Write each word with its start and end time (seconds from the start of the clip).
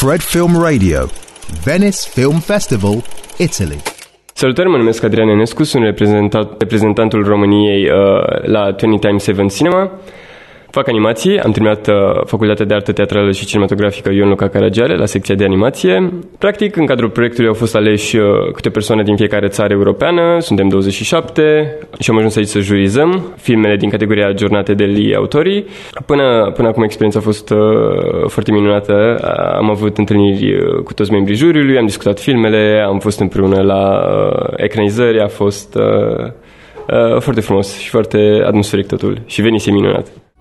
Fred 0.00 0.20
Film 0.20 0.62
Radio, 0.62 1.08
Venice 1.64 2.08
Film 2.14 2.38
Festival, 2.40 3.02
Italy. 3.38 3.82
Salutare, 4.32 4.68
mă 4.68 4.76
numesc 4.76 5.02
Adrian 5.02 5.28
Enescu, 5.28 5.64
sunt 5.64 5.84
reprezentantul 6.58 7.24
României 7.24 7.90
uh, 7.90 8.44
la 8.46 8.72
20 8.72 9.00
Times 9.00 9.22
7 9.22 9.46
Cinema. 9.46 9.90
Fac 10.76 10.88
animații, 10.88 11.40
am 11.40 11.50
terminat 11.50 11.88
uh, 11.88 11.94
Facultatea 12.24 12.64
de 12.64 12.74
Artă 12.74 12.92
Teatrală 12.92 13.30
și 13.32 13.46
Cinematografă 13.46 14.12
Ion 14.12 14.28
Luca 14.28 14.48
Caragiale 14.48 14.94
la 14.94 15.06
secția 15.06 15.34
de 15.34 15.44
animație. 15.44 16.12
Practic, 16.38 16.76
în 16.76 16.86
cadrul 16.86 17.10
proiectului 17.10 17.48
au 17.48 17.54
fost 17.54 17.74
aleși 17.74 18.16
uh, 18.16 18.24
câte 18.52 18.70
persoane 18.70 19.02
din 19.02 19.16
fiecare 19.16 19.48
țară 19.48 19.72
europeană, 19.72 20.36
suntem 20.38 20.68
27 20.68 21.78
și 21.98 22.10
am 22.10 22.16
ajuns 22.16 22.36
aici 22.36 22.46
să 22.46 22.58
jurizăm 22.58 23.32
filmele 23.36 23.76
din 23.76 23.90
categoria 23.90 24.32
Giornate 24.32 24.74
degli 24.74 25.14
Autori. 25.14 25.64
Până, 26.06 26.52
până 26.54 26.68
acum 26.68 26.82
experiența 26.82 27.18
a 27.18 27.22
fost 27.22 27.50
uh, 27.50 27.58
foarte 28.26 28.52
minunată, 28.52 29.16
am 29.58 29.70
avut 29.70 29.98
întâlniri 29.98 30.54
uh, 30.54 30.82
cu 30.84 30.94
toți 30.94 31.12
membrii 31.12 31.36
juriului, 31.36 31.78
am 31.78 31.86
discutat 31.86 32.20
filmele, 32.20 32.84
am 32.86 32.98
fost 32.98 33.20
împreună 33.20 33.62
la 33.62 33.82
uh, 33.82 34.52
ecranizări, 34.56 35.20
a 35.20 35.28
fost 35.28 35.74
uh, 35.74 36.24
uh, 36.90 37.20
foarte 37.20 37.40
frumos 37.40 37.78
și 37.78 37.88
foarte 37.88 38.42
atmosferic 38.46 38.86
totul 38.86 39.18
și 39.26 39.42
venise 39.42 39.70
minunat. 39.70 40.06